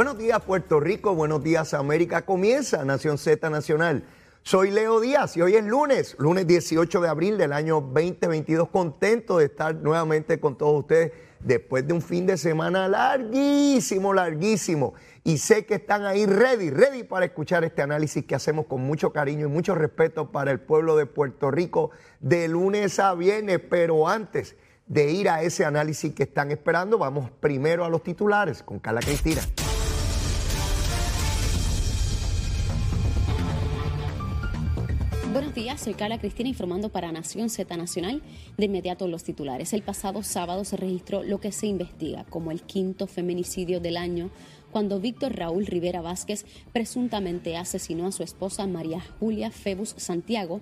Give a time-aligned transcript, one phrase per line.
[0.00, 2.24] Buenos días Puerto Rico, buenos días América.
[2.24, 4.02] Comienza Nación Z Nacional.
[4.42, 8.70] Soy Leo Díaz y hoy es lunes, lunes 18 de abril del año 2022.
[8.70, 14.94] Contento de estar nuevamente con todos ustedes después de un fin de semana larguísimo, larguísimo.
[15.22, 19.12] Y sé que están ahí ready, ready para escuchar este análisis que hacemos con mucho
[19.12, 23.60] cariño y mucho respeto para el pueblo de Puerto Rico de lunes a viernes.
[23.68, 24.56] Pero antes
[24.86, 29.00] de ir a ese análisis que están esperando, vamos primero a los titulares con Carla
[29.00, 29.42] Cristina.
[35.50, 38.22] Buenos días, soy Carla Cristina informando para Nación Z Nacional.
[38.56, 39.72] De inmediato los titulares.
[39.72, 44.30] El pasado sábado se registró lo que se investiga como el quinto feminicidio del año
[44.70, 50.60] cuando Víctor Raúl Rivera Vázquez presuntamente asesinó a su esposa María Julia Febus Santiago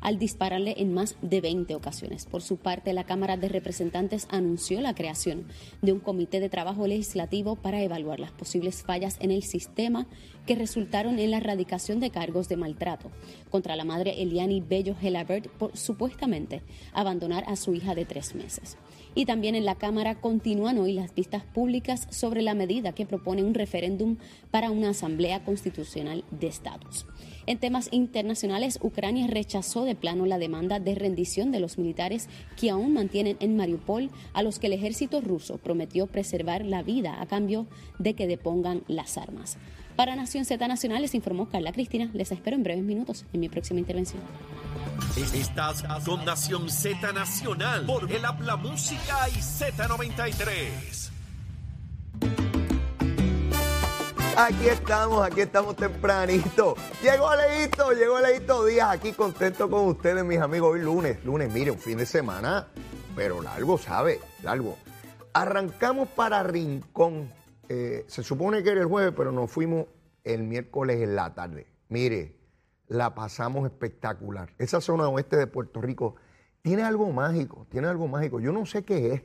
[0.00, 2.26] al dispararle en más de 20 ocasiones.
[2.26, 5.46] Por su parte, la Cámara de Representantes anunció la creación
[5.82, 10.06] de un comité de trabajo legislativo para evaluar las posibles fallas en el sistema
[10.46, 13.10] que resultaron en la erradicación de cargos de maltrato
[13.50, 18.76] contra la madre Eliani Bello Gelabert por supuestamente abandonar a su hija de tres meses.
[19.14, 23.42] Y también en la Cámara continúan hoy las vistas públicas sobre la medida que propone
[23.42, 24.16] un referéndum
[24.50, 27.06] para una asamblea constitucional de estatus.
[27.50, 32.70] En temas internacionales, Ucrania rechazó de plano la demanda de rendición de los militares que
[32.70, 37.26] aún mantienen en Mariupol, a los que el ejército ruso prometió preservar la vida a
[37.26, 37.66] cambio
[37.98, 39.56] de que depongan las armas.
[39.96, 42.08] Para Nación Z Nacional les informó Carla Cristina.
[42.12, 44.22] Les espero en breves minutos en mi próxima intervención.
[45.34, 51.09] Estás con Nación Z Nacional por el Habla Música y Z93.
[54.36, 56.74] Aquí estamos, aquí estamos tempranito.
[57.02, 60.72] Llegó Leito, llegó Leito Díaz, aquí contento con ustedes, mis amigos.
[60.72, 62.68] Hoy lunes, lunes, mire, un fin de semana,
[63.16, 64.20] pero largo, ¿sabe?
[64.42, 64.78] Largo.
[65.34, 67.30] Arrancamos para Rincón.
[67.68, 69.86] Eh, se supone que era el jueves, pero nos fuimos
[70.24, 71.66] el miércoles en la tarde.
[71.88, 72.36] Mire,
[72.86, 74.54] la pasamos espectacular.
[74.58, 76.14] Esa zona oeste de Puerto Rico
[76.62, 78.40] tiene algo mágico, tiene algo mágico.
[78.40, 79.22] Yo no sé qué es,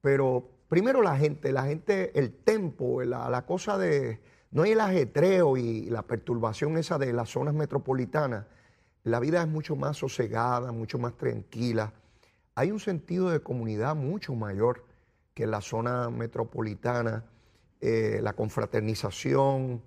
[0.00, 4.20] pero primero la gente, la gente, el tempo, la, la cosa de,
[4.56, 8.46] no hay el ajetreo y la perturbación esa de las zonas metropolitanas.
[9.04, 11.92] La vida es mucho más sosegada, mucho más tranquila.
[12.54, 14.86] Hay un sentido de comunidad mucho mayor
[15.34, 17.22] que en la zona metropolitana,
[17.82, 19.82] eh, la confraternización,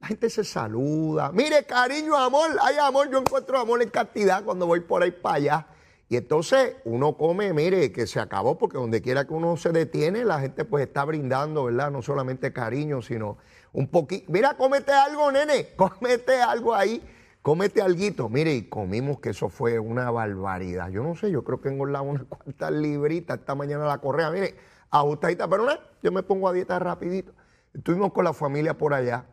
[0.00, 1.30] la gente se saluda.
[1.32, 5.34] Mire, cariño, amor, hay amor, yo encuentro amor en cantidad cuando voy por ahí para
[5.34, 5.66] allá.
[6.08, 10.24] Y entonces uno come, mire, que se acabó, porque donde quiera que uno se detiene,
[10.24, 11.90] la gente pues está brindando, ¿verdad?
[11.90, 13.38] No solamente cariño, sino
[13.72, 14.30] un poquito.
[14.30, 17.02] Mira, cómete algo, nene, cómete algo ahí,
[17.42, 18.28] cómete algo.
[18.28, 20.90] Mire, y comimos que eso fue una barbaridad.
[20.90, 24.30] Yo no sé, yo creo que engordamos unas cuantas libritas esta mañana la correa.
[24.30, 24.54] Mire,
[24.90, 25.72] ajustadita, pero no,
[26.04, 27.32] yo me pongo a dieta rapidito.
[27.74, 29.26] Estuvimos con la familia por allá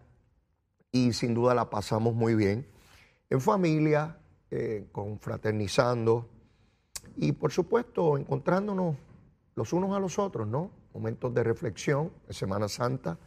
[0.92, 2.68] y sin duda la pasamos muy bien.
[3.30, 4.18] En familia,
[4.50, 6.33] eh, confraternizando
[7.16, 8.96] y por supuesto encontrándonos
[9.56, 10.72] los unos a los otros, ¿no?
[10.94, 13.18] Momentos de reflexión Semana Santa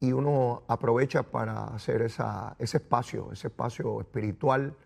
[0.00, 4.76] y uno aprovecha para hacer esa, ese espacio, ese espacio espiritual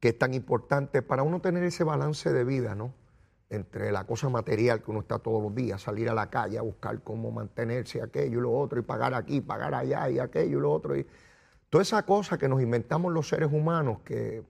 [0.00, 2.92] que es tan importante para uno tener ese balance de vida, ¿no?
[3.50, 6.62] Entre la cosa material que uno está todos los días, salir a la calle a
[6.62, 10.60] buscar cómo mantenerse aquello y lo otro, y pagar aquí, pagar allá y aquello y
[10.60, 10.96] lo otro.
[10.96, 11.06] Y,
[11.70, 14.42] Toda esa cosa que nos inventamos los seres humanos, que,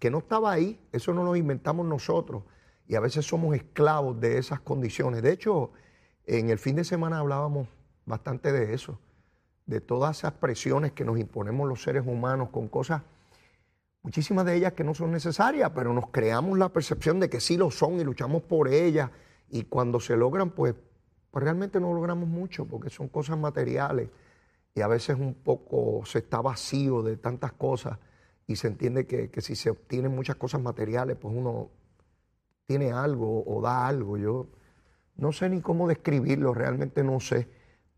[0.00, 2.42] que no estaba ahí, eso no nos inventamos nosotros.
[2.88, 5.22] Y a veces somos esclavos de esas condiciones.
[5.22, 5.72] De hecho,
[6.24, 7.68] en el fin de semana hablábamos
[8.04, 8.98] bastante de eso,
[9.66, 13.02] de todas esas presiones que nos imponemos los seres humanos con cosas,
[14.02, 17.56] muchísimas de ellas que no son necesarias, pero nos creamos la percepción de que sí
[17.56, 19.10] lo son y luchamos por ellas.
[19.48, 20.74] Y cuando se logran, pues,
[21.32, 24.08] pues realmente no logramos mucho, porque son cosas materiales
[24.76, 27.98] y a veces un poco se está vacío de tantas cosas
[28.46, 31.70] y se entiende que, si se obtienen muchas cosas materiales, pues uno
[32.66, 34.16] tiene algo o da algo.
[34.18, 34.48] Yo
[35.16, 37.48] no sé ni cómo describirlo, realmente no sé.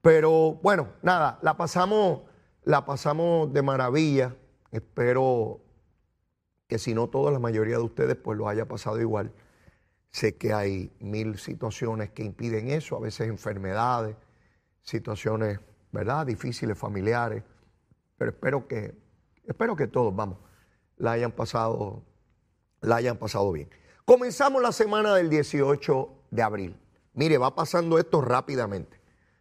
[0.02, 2.22] Pero bueno, nada, la pasamos,
[2.64, 4.36] la pasamos de maravilla.
[4.70, 5.60] Espero
[6.66, 9.32] que si no toda la mayoría de ustedes pues lo haya pasado igual.
[10.10, 14.16] Sé que hay mil situaciones que impiden eso, a veces enfermedades,
[14.82, 15.60] situaciones
[15.92, 16.26] ¿verdad?
[16.26, 17.42] Difíciles familiares,
[18.16, 18.94] pero espero que,
[19.46, 20.38] espero que todos, vamos,
[20.96, 22.04] la hayan pasado,
[22.80, 23.70] la hayan pasado bien.
[24.08, 26.75] Comenzamos la semana del 18 de abril.
[27.12, 28.99] Mire, va pasando esto rápidamente.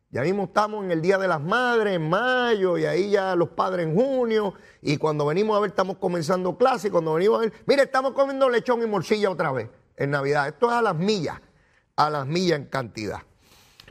[0.10, 3.48] Ya mismo estamos en el Día de las Madres, en mayo, y ahí ya los
[3.48, 7.42] padres en junio, y cuando venimos a ver estamos comenzando clase, y cuando venimos a
[7.44, 10.50] ver, mire, estamos comiendo lechón y morcilla otra vez en Navidad.
[10.50, 11.40] Esto es a las millas,
[11.96, 13.22] a las millas en cantidad.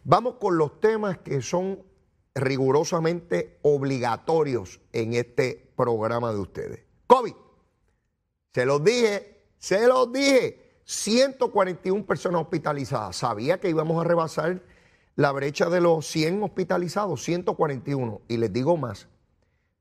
[0.04, 1.82] Vamos con los temas que son
[2.34, 6.84] rigurosamente obligatorios en este programa de ustedes.
[7.06, 7.32] COVID.
[8.52, 10.65] Se los dije, se los dije.
[10.86, 13.16] 141 personas hospitalizadas.
[13.16, 14.62] Sabía que íbamos a rebasar
[15.16, 18.22] la brecha de los 100 hospitalizados, 141.
[18.28, 19.08] Y les digo más,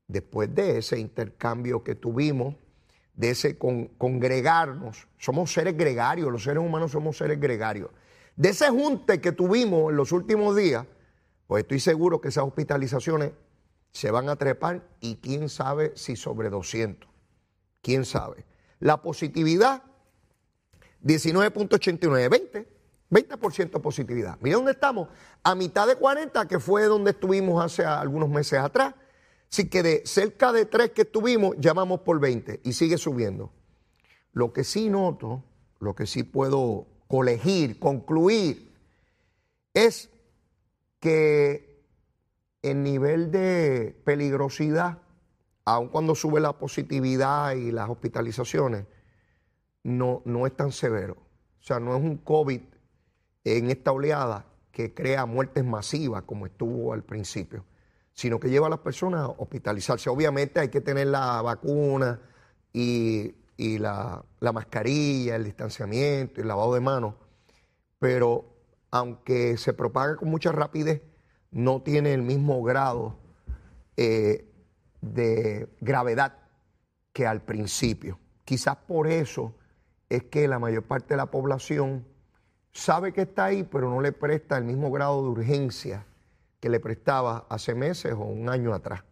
[0.08, 2.56] después de ese intercambio que tuvimos,
[3.14, 7.90] de ese congregarnos, somos seres gregarios, los seres humanos somos seres gregarios.
[8.34, 10.84] De ese junte que tuvimos en los últimos días,
[11.46, 13.32] pues estoy seguro que esas hospitalizaciones
[13.92, 17.08] se van a trepar y quién sabe si sobre 200.
[17.80, 18.44] ¿Quién sabe?
[18.80, 19.84] La positividad,
[21.06, 22.76] 19.89, 20.
[23.08, 24.36] 20% positividad.
[24.40, 25.08] Mira dónde estamos.
[25.44, 28.94] A mitad de 40, que fue donde estuvimos hace algunos meses atrás.
[29.50, 33.52] Así que de cerca de 3 que estuvimos, llamamos por 20 y sigue subiendo.
[34.32, 35.44] Lo que sí noto,
[35.78, 38.74] lo que sí puedo colegir, concluir,
[39.72, 40.10] es
[40.98, 41.84] que
[42.62, 44.98] el nivel de peligrosidad,
[45.64, 48.86] aun cuando sube la positividad y las hospitalizaciones,
[49.86, 51.14] no, no es tan severo.
[51.14, 52.60] O sea, no es un COVID
[53.44, 57.64] en esta oleada que crea muertes masivas como estuvo al principio,
[58.12, 60.10] sino que lleva a las personas a hospitalizarse.
[60.10, 62.20] Obviamente hay que tener la vacuna
[62.72, 67.14] y, la, la mascarilla, el distanciamiento, el lavado de manos,
[68.00, 68.44] pero
[68.90, 71.00] aunque se propaga con mucha rapidez,
[71.52, 73.16] no tiene el mismo grado
[73.96, 74.52] eh,
[75.00, 76.38] de gravedad
[77.12, 78.18] que al principio.
[78.44, 79.54] Quizás por eso
[80.08, 82.06] es que la mayor parte de la población
[82.72, 86.06] sabe que está ahí, pero no le presta el mismo grado de urgencia
[86.60, 89.04] que le prestaba hace meses o un año atrás.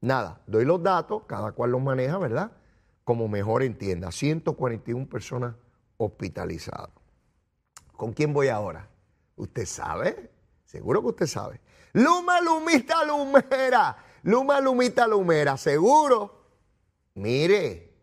[0.00, 2.52] Nada, doy los datos, cada cual los maneja, ¿verdad?
[3.04, 4.10] Como mejor entienda.
[4.10, 5.54] 141 personas
[5.96, 6.90] hospitalizadas.
[7.96, 8.88] ¿Con quién voy ahora?
[9.36, 10.30] ¿Usted sabe?
[10.64, 11.60] Seguro que usted sabe.
[11.92, 13.96] Luma, lumita, lumera.
[14.24, 15.56] Luma, lumita, lumera.
[15.56, 16.42] Seguro.
[17.14, 17.93] Mire,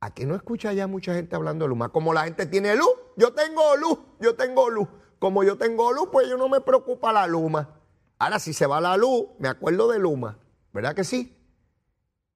[0.00, 1.90] aquí no escucha ya mucha gente hablando de Luma.
[1.90, 4.88] Como la gente tiene luz, yo tengo luz, yo tengo luz.
[5.18, 7.76] Como yo tengo luz, pues yo no me preocupa la Luma.
[8.18, 10.38] Ahora, si se va la luz, me acuerdo de Luma.
[10.72, 11.36] ¿Verdad que sí?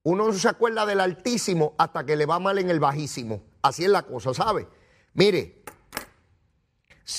[0.02, 3.42] Uno no se acuerda del altísimo hasta que le va mal en el bajísimo.
[3.62, 4.68] Así es la cosa, ¿sabe?
[5.14, 5.64] Mire,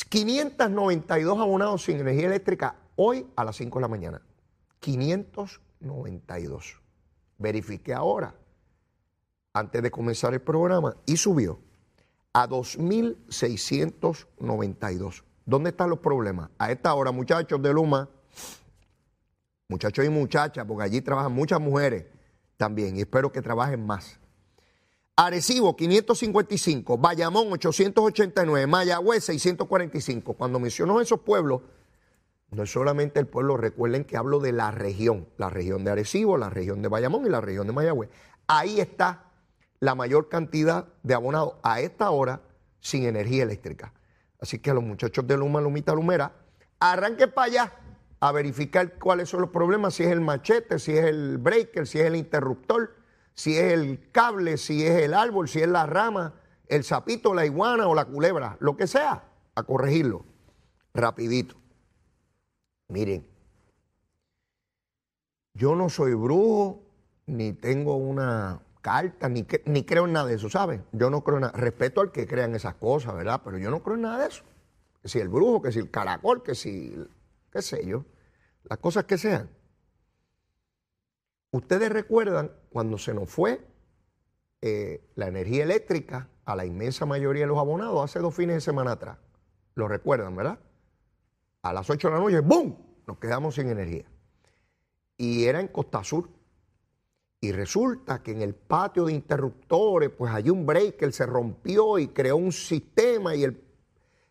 [0.10, 4.22] 592 abonados sin energía eléctrica hoy a las 5 de la mañana.
[4.80, 6.82] 592.
[7.40, 8.36] Verifiqué ahora,
[9.56, 11.62] antes de comenzar el programa, y subió
[12.34, 15.24] a 2.692.
[15.46, 16.50] ¿Dónde están los problemas?
[16.58, 18.10] A esta hora, muchachos de Luma,
[19.70, 22.04] muchachos y muchachas, porque allí trabajan muchas mujeres
[22.58, 24.20] también, y espero que trabajen más.
[25.16, 30.34] Arecibo 555, Bayamón 889, Mayagüez 645.
[30.34, 31.62] Cuando menciono esos pueblos,
[32.52, 36.38] no es solamente el pueblo, recuerden que hablo de la región, la región de Arecibo,
[36.38, 38.10] la región de Bayamón y la región de Mayagüez.
[38.48, 39.32] Ahí está
[39.80, 42.42] la mayor cantidad de abonados a esta hora
[42.80, 43.94] sin energía eléctrica.
[44.40, 46.32] Así que a los muchachos de Luma, Lumita, Lumera,
[46.80, 47.74] arranquen para allá
[48.20, 52.00] a verificar cuáles son los problemas, si es el machete, si es el breaker, si
[52.00, 52.92] es el interruptor
[53.36, 56.34] si es el cable, si es el árbol, si es la rama,
[56.68, 60.26] el sapito, la iguana o la culebra, lo que sea, a corregirlo
[60.94, 61.56] rapidito.
[62.88, 63.28] Miren,
[65.54, 66.82] yo no soy brujo,
[67.26, 70.86] ni tengo una carta, ni, ni creo en nada de eso, ¿saben?
[70.92, 71.58] Yo no creo en nada.
[71.58, 73.42] Respeto al que crean esas cosas, ¿verdad?
[73.44, 74.44] Pero yo no creo en nada de eso.
[75.02, 76.96] Que si el brujo, que si el caracol, que si,
[77.52, 78.06] qué sé yo,
[78.66, 79.50] las cosas que sean.
[81.50, 83.66] Ustedes recuerdan cuando se nos fue
[84.62, 88.62] eh, la energía eléctrica a la inmensa mayoría de los abonados hace dos fines de
[88.62, 89.18] semana atrás.
[89.74, 90.60] Lo recuerdan, ¿verdad?
[91.64, 92.78] A las 8 de la noche, ¡boom!
[93.08, 94.06] Nos quedamos sin energía.
[95.18, 96.30] Y era en Costa Sur.
[97.46, 102.08] Y resulta que en el patio de interruptores, pues hay un breaker, se rompió y
[102.08, 103.62] creó un sistema y el,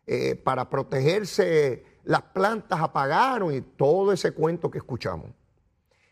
[0.07, 5.31] eh, para protegerse las plantas apagaron y todo ese cuento que escuchamos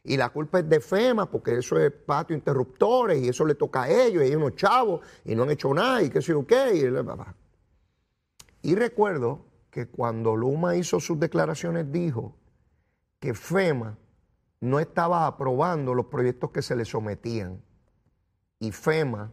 [0.04, 3.82] y la culpa es de FEMA porque eso es patio interruptores y eso le toca
[3.82, 6.46] a ellos y hay unos chavos y no han hecho nada y qué sé yo
[6.46, 6.74] qué.
[8.62, 12.36] Y, y recuerdo que cuando Luma hizo sus declaraciones dijo
[13.20, 13.96] que FEMA
[14.62, 17.60] no estaba aprobando los proyectos que se le sometían.
[18.60, 19.32] Y FEMA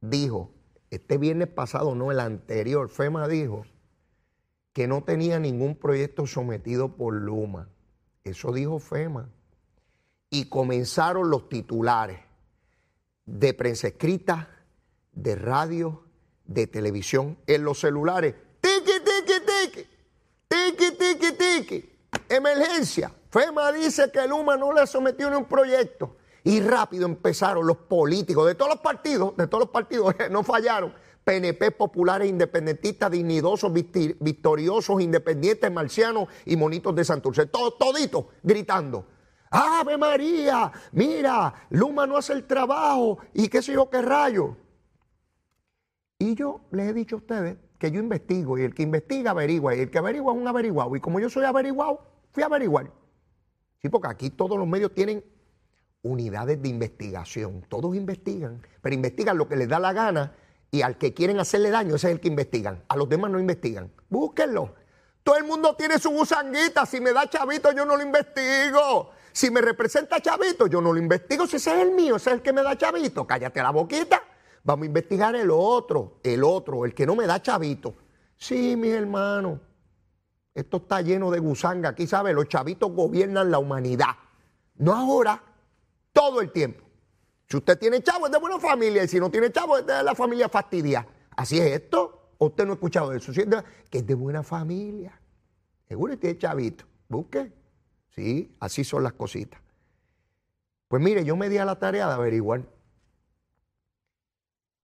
[0.00, 0.52] dijo,
[0.90, 3.64] este viernes pasado, no el anterior, FEMA dijo
[4.72, 7.68] que no tenía ningún proyecto sometido por Luma.
[8.22, 9.28] Eso dijo FEMA
[10.30, 12.20] y comenzaron los titulares
[13.26, 14.50] de prensa escrita,
[15.10, 16.04] de radio,
[16.44, 18.36] de televisión, en los celulares.
[18.60, 19.88] Tiki, tiki, tiki,
[20.46, 21.90] tiki, tiki, tiki,
[22.28, 26.18] emergencia, FEMA dice que Luma no le sometió ni un proyecto.
[26.44, 30.94] Y rápido empezaron los políticos de todos los partidos, de todos los partidos, no fallaron.
[31.24, 37.46] PNP populares, independentistas, dignidosos, victoriosos, independientes, marcianos y monitos de Santurce.
[37.46, 39.08] Todos, toditos gritando.
[39.50, 44.56] Ave María, mira, Luma no hace el trabajo y qué sé yo qué rayo.
[46.20, 49.74] Y yo les he dicho a ustedes que yo investigo y el que investiga averigua
[49.74, 50.94] y el que averigua es un averiguado.
[50.94, 52.00] Y como yo soy averiguado,
[52.30, 53.03] fui a averiguar.
[53.84, 55.22] Sí, porque aquí todos los medios tienen
[56.00, 57.66] unidades de investigación.
[57.68, 60.32] Todos investigan, pero investigan lo que les da la gana
[60.70, 62.82] y al que quieren hacerle daño, ese es el que investigan.
[62.88, 63.92] A los demás no investigan.
[64.08, 64.74] Búsquenlo.
[65.22, 66.86] Todo el mundo tiene su gusanguita.
[66.86, 69.10] Si me da chavito, yo no lo investigo.
[69.32, 71.46] Si me representa chavito, yo no lo investigo.
[71.46, 73.26] Si ese es el mío, ese es el que me da chavito.
[73.26, 74.22] Cállate la boquita.
[74.62, 77.94] Vamos a investigar el otro, el otro, el que no me da chavito.
[78.38, 79.60] Sí, mis hermanos,
[80.54, 81.90] esto está lleno de gusanga.
[81.90, 82.32] Aquí, ¿sabe?
[82.32, 84.16] Los chavitos gobiernan la humanidad.
[84.76, 85.42] No ahora,
[86.12, 86.84] todo el tiempo.
[87.48, 89.04] Si usted tiene chavo, es de buena familia.
[89.04, 91.06] Y si no tiene chavo, es de la familia fastidia.
[91.36, 92.34] Así es esto.
[92.38, 93.32] usted no ha escuchado eso?
[93.90, 95.20] que es de buena familia.
[95.88, 96.84] Seguro que tiene chavito.
[97.08, 97.52] Busque.
[98.14, 99.60] Sí, así son las cositas.
[100.88, 102.62] Pues mire, yo me di a la tarea de averiguar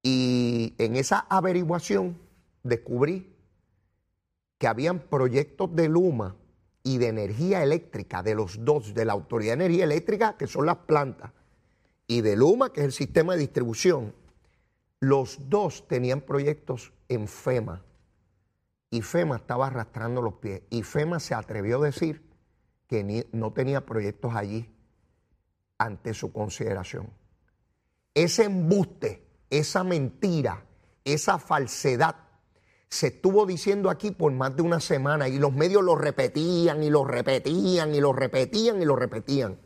[0.02, 2.18] y en esa averiguación
[2.62, 3.29] descubrí
[4.60, 6.36] que habían proyectos de Luma
[6.82, 10.66] y de energía eléctrica, de los dos, de la Autoridad de Energía Eléctrica, que son
[10.66, 11.32] las plantas,
[12.06, 14.14] y de Luma, que es el sistema de distribución.
[15.00, 17.82] Los dos tenían proyectos en FEMA.
[18.90, 20.62] Y FEMA estaba arrastrando los pies.
[20.70, 22.22] Y FEMA se atrevió a decir
[22.86, 24.70] que no tenía proyectos allí
[25.78, 27.08] ante su consideración.
[28.14, 30.64] Ese embuste esa mentira,
[31.04, 32.14] esa falsedad,
[32.90, 36.90] se estuvo diciendo aquí por más de una semana y los medios lo repetían y
[36.90, 39.58] lo repetían y lo repetían y lo repetían.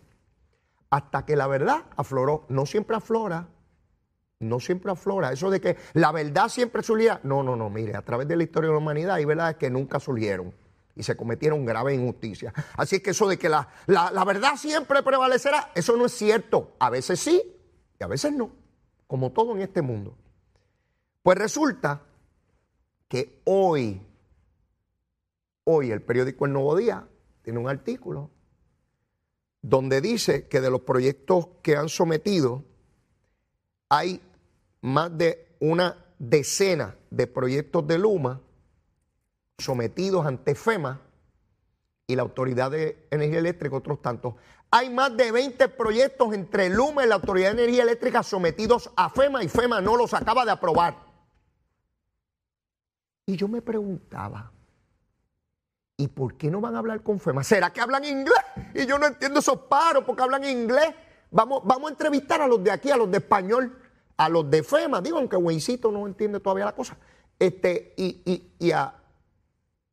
[0.91, 2.45] Hasta que la verdad afloró.
[2.49, 3.49] No siempre aflora,
[4.41, 5.33] no siempre aflora.
[5.33, 7.21] Eso de que la verdad siempre surgirá.
[7.25, 9.71] No, no, no, mire, a través de la historia de la humanidad hay verdades que
[9.71, 10.55] nunca surgieron
[10.95, 12.53] y se cometieron graves injusticias.
[12.77, 16.77] Así es que eso de que la, la verdad siempre prevalecerá, eso no es cierto.
[16.79, 17.43] A veces sí
[17.99, 18.65] y a veces no
[19.07, 20.17] como todo en este mundo.
[21.23, 22.03] Pues resulta
[23.09, 24.01] que hoy,
[25.65, 27.07] hoy el periódico El Nuevo Día
[27.43, 28.31] tiene un artículo
[29.63, 32.65] donde dice que de los proyectos que han sometido
[33.89, 34.21] hay
[34.83, 38.41] más de una decena de proyectos de Luma
[39.59, 41.01] sometidos ante FEMA
[42.07, 44.35] y la Autoridad de Energía Eléctrica, otros tantos.
[44.71, 49.09] Hay más de 20 proyectos entre Luma y la Autoridad de Energía Eléctrica sometidos a
[49.09, 51.04] FEMA y FEMA no los acaba de aprobar.
[53.27, 54.53] Y yo me preguntaba,
[55.97, 57.43] ¿y por qué no van a hablar con FEMA?
[57.43, 58.45] ¿Será que hablan inglés?
[58.75, 60.95] Y yo no entiendo esos paros porque hablan inglés.
[61.31, 63.79] Vamos, vamos a entrevistar a los de aquí, a los de español,
[64.17, 65.01] a los de FEMA.
[65.01, 66.97] Digo, aunque Buencito no entiende todavía la cosa.
[67.39, 68.95] Este, y, y a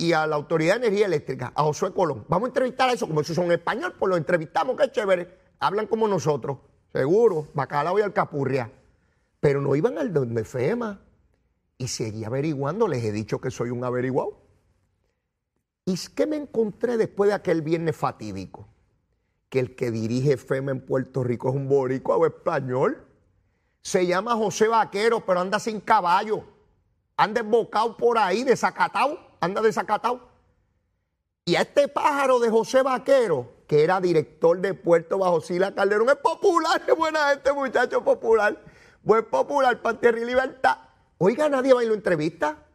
[0.02, 2.26] y a la Autoridad de Energía Eléctrica, a Josué Colón.
[2.28, 5.38] Vamos a entrevistar a eso, como si son español, pues lo entrevistamos, qué chévere.
[5.60, 6.58] Hablan como nosotros,
[6.92, 8.72] seguro, bacalao y alcapurria.
[9.40, 11.00] Pero no iban al donde FEMA.
[11.82, 14.38] Y seguí averiguando, les he dicho que soy un averiguado.
[15.84, 18.68] ¿Y qué me encontré después de aquel viernes fatídico?
[19.50, 23.04] Que el que dirige FEMA en Puerto Rico es un boricua o español.
[23.82, 26.44] Se llama José Vaquero, pero anda sin caballo.
[27.18, 30.30] Anda embocado por ahí, desacatado anda desacatado.
[31.46, 36.10] Y a este pájaro de José Vaquero, que era director de Puerto Bajo Sila Calderón,
[36.10, 38.64] es popular, es buena gente, muchacho popular,
[39.02, 39.82] buen popular,
[40.16, 40.78] y libertad.
[41.24, 42.66] Oiga, nadie va y lo entrevista.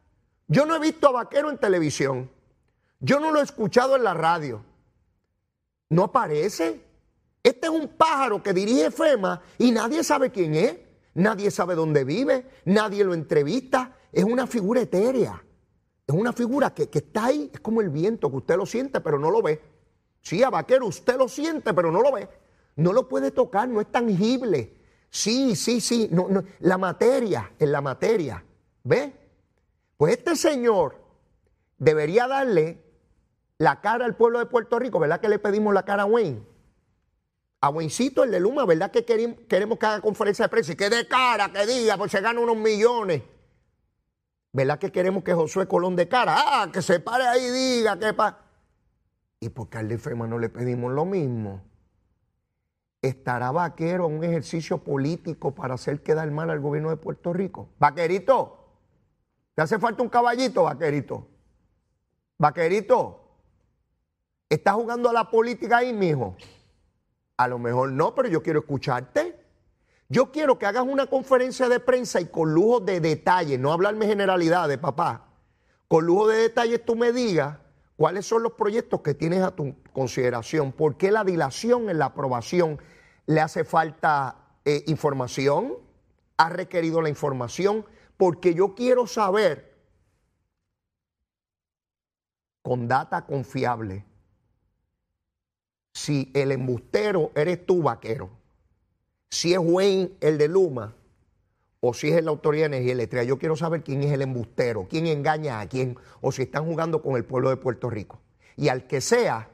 [0.47, 2.31] Yo no he visto a Vaquero en televisión.
[3.01, 4.63] Yo no lo he escuchado en la radio.
[5.91, 6.81] No aparece.
[7.43, 10.77] Este es un pájaro que dirige FEMA y nadie sabe quién es.
[11.15, 12.47] Nadie sabe dónde vive.
[12.67, 13.97] Nadie lo entrevista.
[14.13, 15.43] Es una figura etérea.
[16.07, 19.19] Es una figura que, está ahí, es como el viento, que usted lo siente pero
[19.19, 19.61] no lo ve.
[20.21, 22.29] Sí, a vaquero, usted lo siente pero no lo ve.
[22.77, 24.76] No lo puede tocar, no es tangible.
[25.17, 28.45] Sí, sí, sí, no, no, la materia, en la materia.
[28.85, 29.15] ¿Ve?
[29.97, 31.03] Pues este señor
[31.79, 32.85] debería darle
[33.57, 36.43] la cara al pueblo de Puerto Rico, ¿verdad que le pedimos la cara a Wayne?
[37.63, 40.91] A Wayncito, el de Luma, ¿verdad que queremos que haga conferencia de prensa y que
[40.91, 43.23] dé cara, que diga, pues se gana unos millones?
[44.53, 46.35] ¿Verdad que queremos que Josué Colón de cara?
[46.37, 48.45] Ah, que se pare ahí y diga que pa.
[49.41, 51.63] ¿Y por qué al de FEMA no le pedimos lo mismo?
[53.07, 57.69] ¿Estará vaquero en un ejercicio político para hacer quedar mal al gobierno de Puerto Rico?
[57.79, 58.59] Vaquerito,
[59.55, 61.29] ¿te hace falta un caballito, vaquerito?
[62.39, 63.27] Vaquerito,
[64.49, 66.37] ¿Estás jugando a la política ahí, mijo?
[67.37, 69.41] A lo mejor no, pero yo quiero escucharte.
[70.09, 74.07] Yo quiero que hagas una conferencia de prensa y con lujo de detalles, no hablarme
[74.07, 75.27] generalidades, papá.
[75.89, 77.59] Con lujo de detalles tú me digas
[77.97, 82.07] cuáles son los proyectos que tienes a tu consideración, por qué la dilación en la
[82.07, 82.79] aprobación
[83.27, 85.75] le hace falta eh, información,
[86.37, 87.85] ha requerido la información,
[88.17, 89.77] porque yo quiero saber
[92.63, 94.05] con data confiable
[95.93, 98.31] si el embustero eres tú, vaquero,
[99.31, 100.95] si es Wayne el de Luma
[101.81, 103.23] o si es la Autoridad de Energía Eléctrica.
[103.25, 107.03] Yo quiero saber quién es el embustero, quién engaña a quién o si están jugando
[107.03, 108.21] con el pueblo de Puerto Rico.
[108.57, 109.49] Y al que sea,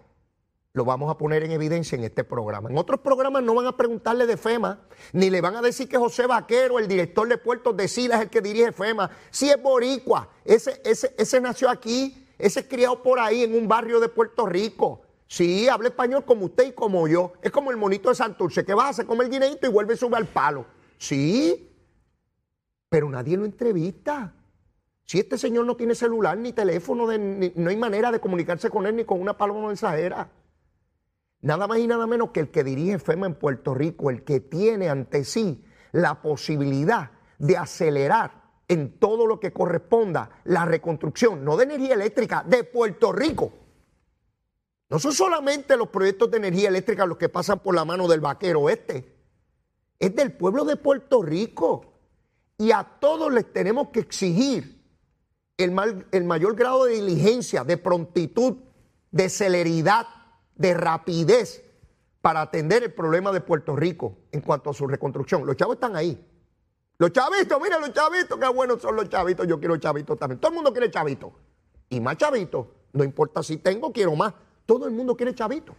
[0.75, 2.71] lo vamos a poner en evidencia en este programa.
[2.71, 4.81] En otros programas no van a preguntarle de FEMA,
[5.12, 8.23] ni le van a decir que José Vaquero, el director de Puertos de Sila, es
[8.23, 9.11] el que dirige FEMA.
[9.31, 13.69] Si es boricua, ese, ese, ese nació aquí, ese es criado por ahí en un
[13.69, 15.02] barrio de Puerto Rico.
[15.26, 17.35] Sí, habla español como usted y como yo.
[17.43, 19.97] Es como el monito de Santurce, que va, se come el dinerito y vuelve a
[19.97, 20.64] subir al palo.
[20.97, 21.71] Sí,
[22.88, 24.35] pero nadie lo entrevista.
[25.05, 28.97] Si este señor no tiene celular ni teléfono, no hay manera de comunicarse con él
[28.97, 30.31] ni con una paloma mensajera.
[31.42, 34.40] Nada más y nada menos que el que dirige FEMA en Puerto Rico, el que
[34.40, 41.56] tiene ante sí la posibilidad de acelerar en todo lo que corresponda la reconstrucción, no
[41.56, 43.52] de energía eléctrica, de Puerto Rico.
[44.88, 48.20] No son solamente los proyectos de energía eléctrica los que pasan por la mano del
[48.20, 49.16] vaquero este.
[49.99, 51.94] Es del pueblo de Puerto Rico.
[52.56, 54.80] Y a todos les tenemos que exigir
[55.56, 58.58] el, el mayor grado de diligencia, de prontitud,
[59.11, 60.06] de celeridad,
[60.62, 61.64] de rapidez
[62.21, 65.45] para atender el problema de Puerto Rico en cuanto a su reconstrucción.
[65.45, 66.25] Los chavos están ahí.
[66.99, 69.45] Los chavitos, mira los chavitos, qué buenos son los chavitos.
[69.49, 70.39] Yo quiero chavitos también.
[70.39, 71.32] Todo el mundo quiere chavitos.
[71.91, 72.67] Y más chavitos.
[72.93, 74.34] No importa si tengo, quiero más.
[74.65, 75.75] Todo el mundo quiere chavito.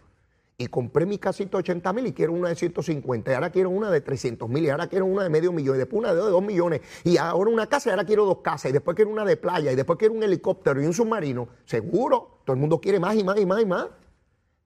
[0.57, 3.31] Y compré mi casita de 80 mil y quiero una de 150.
[3.31, 4.65] Y ahora quiero una de 300 mil.
[4.65, 5.75] Y ahora quiero una de medio millón.
[5.75, 6.81] Y después una de 2 millones.
[7.05, 7.89] Y ahora una casa.
[7.89, 8.69] Y ahora quiero dos casas.
[8.69, 9.71] Y después quiero una de playa.
[9.71, 11.47] Y después quiero un helicóptero y un submarino.
[11.65, 12.39] Seguro.
[12.43, 13.87] Todo el mundo quiere más y más y más y más.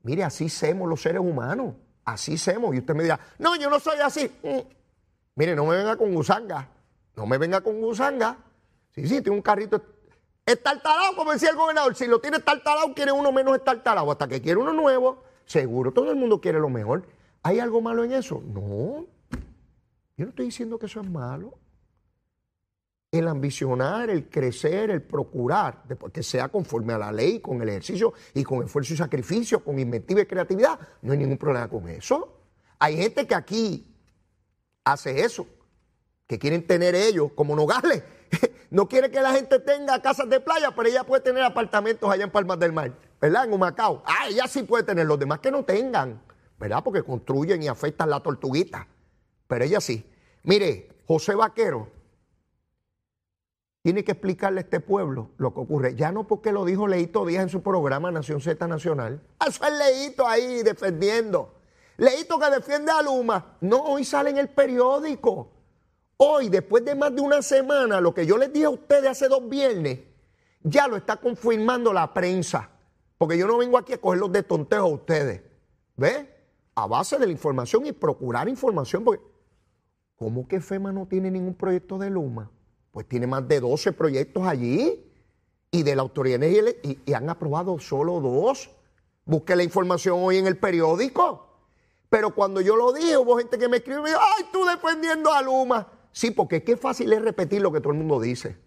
[0.03, 1.75] Mire, así somos los seres humanos.
[2.05, 2.73] Así somos.
[2.75, 4.31] Y usted me dirá, no, yo no soy así.
[4.43, 4.59] Mm.
[5.35, 6.69] Mire, no me venga con gusanga.
[7.15, 8.37] No me venga con gusanga.
[8.91, 9.81] Sí, sí, tiene un carrito
[10.47, 14.41] Estartalado, como decía el gobernador, si lo tiene estartalado, quiere uno menos estartalado, hasta que
[14.41, 17.05] quiere uno nuevo, seguro todo el mundo quiere lo mejor.
[17.43, 18.41] ¿Hay algo malo en eso?
[18.45, 19.05] No.
[20.15, 21.59] Yo no estoy diciendo que eso es malo.
[23.11, 28.13] El ambicionar, el crecer, el procurar, que sea conforme a la ley, con el ejercicio
[28.33, 32.41] y con esfuerzo y sacrificio, con inventiva y creatividad, no hay ningún problema con eso.
[32.79, 33.95] Hay gente que aquí
[34.83, 35.47] hace eso,
[36.27, 38.03] que quieren tener ellos como Nogales
[38.69, 42.23] no quiere que la gente tenga casas de playa, pero ella puede tener apartamentos allá
[42.23, 43.45] en Palmas del Mar, ¿verdad?
[43.45, 44.03] En Humacao.
[44.05, 46.21] Ah, ella sí puede tener, los demás que no tengan,
[46.59, 46.83] ¿verdad?
[46.83, 48.87] Porque construyen y afectan la tortuguita.
[49.47, 50.05] Pero ella sí.
[50.43, 51.89] Mire, José Vaquero
[53.87, 55.95] tiene que explicarle a este pueblo lo que ocurre.
[55.95, 59.21] Ya no porque lo dijo Leito Díaz en su programa Nación Z Nacional.
[59.47, 61.55] Eso es Leito ahí defendiendo.
[61.95, 63.55] Leito que defiende a Luma.
[63.61, 65.53] No, hoy sale en el periódico.
[66.17, 69.29] Hoy, después de más de una semana, lo que yo les dije a ustedes hace
[69.29, 70.01] dos viernes,
[70.63, 72.69] ya lo está confirmando la prensa.
[73.17, 75.43] Porque yo no vengo aquí a cogerlos de tonteo a ustedes.
[75.95, 76.29] ¿Ve?
[76.75, 79.05] A base de la información y procurar información.
[79.05, 79.23] Porque,
[80.17, 82.51] ¿cómo que FEMA no tiene ningún proyecto de Luma?
[82.97, 85.07] Pues tiene más de 12 proyectos allí.
[85.69, 88.71] Y de la Autoridad de y, y han aprobado solo dos.
[89.23, 91.47] Busque la información hoy en el periódico.
[92.09, 94.65] Pero cuando yo lo dije, hubo gente que me escribió y me dijo, ay, tú
[94.65, 95.87] defendiendo a Luma.
[96.11, 98.57] Sí, porque qué fácil es repetir lo que todo el mundo dice.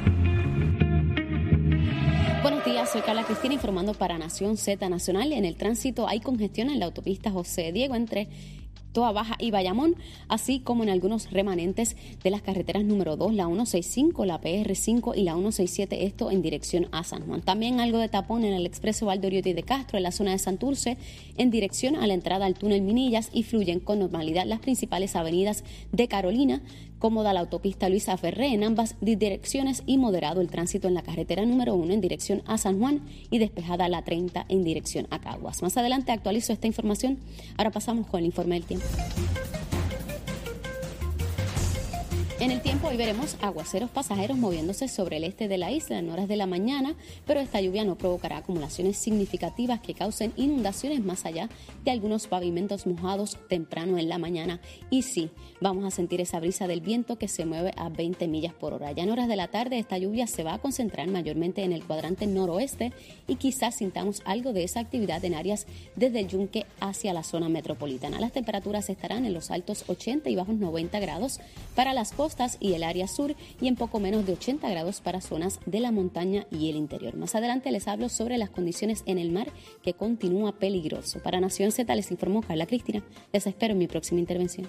[2.97, 5.31] Soy Carla Cristina informando para Nación Z Nacional.
[5.35, 8.27] En el tránsito hay congestión en la autopista José Diego entre
[8.93, 9.97] Toa Baja y Bayamón,
[10.29, 15.25] así como en algunos remanentes de las carreteras número 2, la 165, la PR5 y
[15.25, 17.43] la 167, esto en dirección a San Juan.
[17.43, 20.97] También algo de tapón en el expreso Valdoriotti de Castro, en la zona de Santurce,
[21.37, 25.65] en dirección a la entrada al túnel Minillas y fluyen con normalidad las principales avenidas
[25.93, 26.63] de Carolina,
[26.99, 31.45] cómoda la autopista Luisa Ferré en ambas direcciones y moderado el tránsito en la carretera
[31.45, 35.63] número 1 en dirección a San Juan y despejada la 30 en dirección a Caguas.
[35.63, 37.19] Más adelante actualizo esta información.
[37.57, 38.87] Ahora pasamos con el informe del tiempo.
[42.47, 46.09] En el tiempo hoy veremos aguaceros pasajeros moviéndose sobre el este de la isla en
[46.11, 46.95] horas de la mañana,
[47.27, 51.49] pero esta lluvia no provocará acumulaciones significativas que causen inundaciones más allá
[51.85, 54.61] de algunos pavimentos mojados temprano en la mañana.
[54.91, 55.31] Y sí,
[55.61, 58.93] vamos a sentir esa brisa del viento que se mueve a 20 millas por hora.
[58.93, 61.83] Ya en horas de la tarde esta lluvia se va a concentrar mayormente en el
[61.83, 62.93] cuadrante noroeste
[63.27, 67.49] y quizás sintamos algo de esa actividad en áreas desde el yunque hacia la zona
[67.49, 68.21] metropolitana.
[68.21, 71.41] Las temperaturas estarán en los altos 80 y bajos 90 grados
[71.75, 75.21] para las costas y el área sur y en poco menos de 80 grados para
[75.21, 77.17] zonas de la montaña y el interior.
[77.17, 79.49] Más adelante les hablo sobre las condiciones en el mar
[79.83, 81.21] que continúa peligroso.
[81.23, 83.03] Para Nación Z les informó Carla Cristina.
[83.33, 84.69] Les espero en mi próxima intervención.